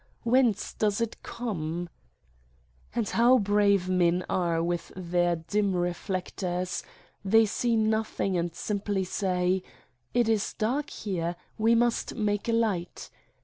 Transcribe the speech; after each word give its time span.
Whence 0.23 0.73
does 0.73 0.99
it 0.99 1.21
come? 1.21 1.87
And 2.95 3.07
how 3.07 3.37
brave 3.37 3.87
men 3.87 4.25
are 4.27 4.63
with 4.63 4.91
their 4.95 5.35
dim 5.35 5.73
reflec 5.73 6.35
tors: 6.37 6.81
they 7.23 7.45
see 7.45 7.75
nothing 7.75 8.35
and 8.35 8.55
simply 8.55 9.03
say: 9.03 9.61
it 10.15 10.27
is 10.27 10.53
dark 10.55 10.89
here, 10.89 11.35
we 11.59 11.75
must 11.75 12.15
make 12.15 12.49
a 12.49 12.53
light! 12.53 13.11